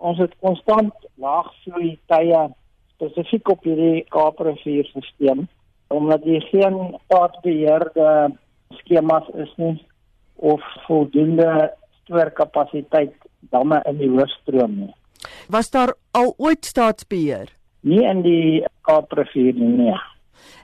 [0.00, 2.44] Ons het konstant laagvloei tye
[2.94, 5.46] spesifiek op hierdie Kaaprivierstelsel
[5.90, 8.30] omdat hier geen staatsbeheerde
[8.78, 9.74] skemas is nie
[10.40, 13.16] of voldoende stoorkapasiteit
[13.50, 14.94] damme in die hoorstroom nie.
[15.50, 17.50] Was daar al ooit staatsbeheer?
[17.80, 19.74] Nie in die Kaaprivier nie.
[19.82, 19.98] Nee.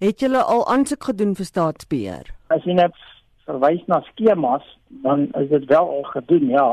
[0.00, 2.32] Het julle al aansoek gedoen vir staatsbeheer?
[2.48, 2.96] As jy net
[3.46, 4.64] verwys na skemas,
[5.04, 6.68] dan is dit wel al gedoen, ja.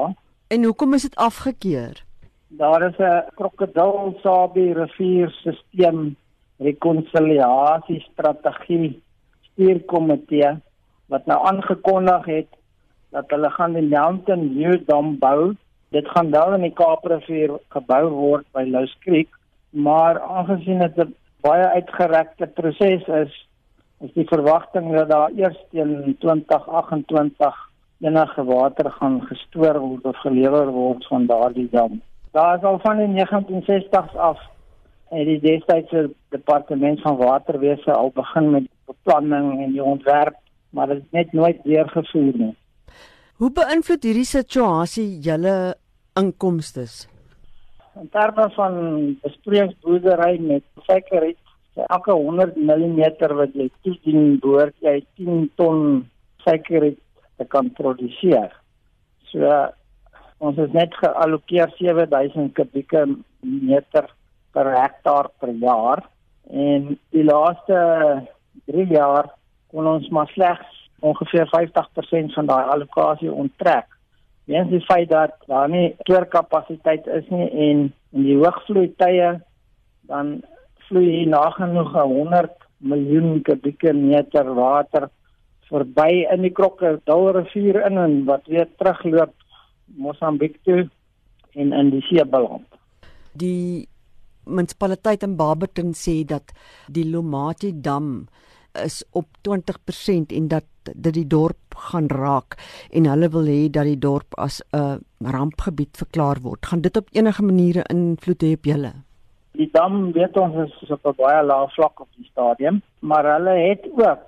[0.48, 2.07] En hoekom is dit afgekeur?
[2.50, 6.16] Daar is 'n krokodilsabi rivierstelsel
[6.58, 9.04] rekonsiliasie strategie
[9.42, 10.52] stuurkomitee
[11.06, 12.48] wat nou aangekondig het
[13.10, 15.56] dat hulle gaan die Mountain View dam bou.
[15.90, 19.30] Dit gaan wel in die Kaaprivier gebou word by Louws Creek,
[19.70, 23.48] maar aangesien dit 'n baie uitgerekte proses is,
[24.00, 27.56] is die verwagting dat daar eers teen 2028
[28.00, 32.02] enige water gaan gestoor word of gelewer word van daardie dam.
[32.38, 34.40] Daar is al van die 1960s af
[35.10, 40.36] en die destydse departement van waterwese al begin met beplanning en die ontwerp,
[40.70, 42.52] maar dit is net nooit deurgevoer nie.
[43.42, 45.56] Hoe beïnvloed hierdie situasie julle
[46.20, 46.86] inkomste?
[47.98, 48.78] In terme van
[49.24, 51.42] besproeiingsboerdery met suikerriet,
[51.88, 53.02] elke 100 mm
[53.42, 55.82] wat jy toedien, behoort jy 10 ton
[56.46, 57.02] suikerriet
[57.42, 58.54] te kan produseer.
[59.34, 59.42] So
[60.38, 63.06] ons het net geallokeer 7000 kubieke
[63.42, 64.10] meter
[64.54, 66.04] per hektaar per jaar
[66.50, 67.78] en die laaste
[68.70, 69.32] 3 jaar
[69.74, 73.86] kon ons maar slegs ongeveer 50% van daai allocasie onttrek.
[74.48, 77.84] Weens die feit dat daar nie toorkapasiteit is nie en
[78.16, 79.34] in die hoogvloei tye
[80.10, 80.38] dan
[80.88, 85.10] vloei hier nagenoeg 100 miljoen kubieke meter water
[85.68, 89.34] verby in die Krokodilrivier in en wat weer terugloop
[89.96, 90.90] Mosambiek toe
[91.54, 92.66] en in die see beland.
[93.34, 93.88] Die
[94.46, 96.54] munisipaliteit in Barberton sê dat
[96.88, 98.28] die Lomati dam
[98.84, 102.58] is op 20% en dat dit die dorp gaan raak
[102.92, 106.66] en hulle wil hê dat die dorp as 'n rampgebied verklaar word.
[106.66, 108.94] Gaan dit op enige maniere invloed hê op julle?
[109.52, 113.56] Die dam weet ons is op 'n baie lae vlak op die stadium, maar hulle
[113.70, 114.26] het ook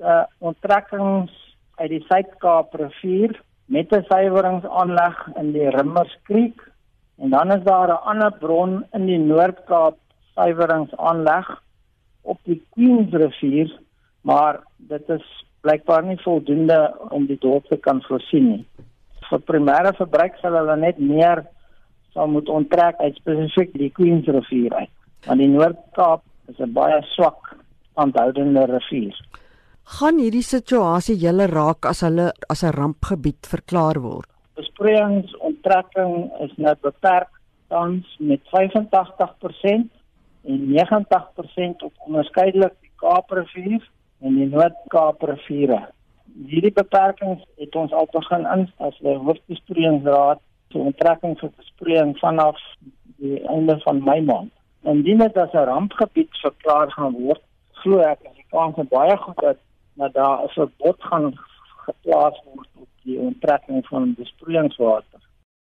[0.00, 1.32] uh, onttrekkings
[1.74, 6.70] uit die Suid-Kaap rivier met 'n suiweringsaanleg in die Rimmerskriek
[7.16, 9.96] en dan is daar 'n ander bron in die Noord-Kaap
[10.34, 11.62] suiweringsaanleg
[12.22, 13.78] op die Queensrivier,
[14.20, 18.66] maar dit is blykbaar nie voldoende om die dorp te kan voorsien nie.
[19.30, 21.46] Vir primêre verbruik sal hulle net meer
[22.12, 24.90] sal moet onttrek uit spesifiek die Queensrivier uit.
[25.26, 27.56] Want die Noord-Kaap is 'n baie swak
[27.94, 29.14] aanhoudende rivier
[29.84, 34.28] gaan hierdie situasie julle raak as hulle as 'n rampgebied verklaar word?
[34.56, 37.28] Besproeiingsontrekking is nou beperk
[37.68, 39.90] tans met 85%
[40.44, 43.82] en 90% op onderskeidelik die Kaaprivier
[44.20, 45.88] en die Noord-Kaapriviere.
[46.46, 50.40] Hierdie beperkings het ons al begin instel by hoofbesproeiingsraad
[50.72, 52.56] vir onttrekking vir besproeiing vanaf
[53.18, 54.52] die einde van Mei maand.
[54.82, 59.42] Indien dit as 'n rampgebied verklaar gaan word, glo ek dat die kans baie goed
[59.42, 59.60] is
[59.94, 61.32] dat daar 'n verbod gaan
[61.86, 65.13] geplaas word op die onttrekking van besproeiingswater.